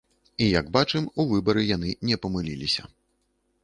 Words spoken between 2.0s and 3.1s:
не памыліліся.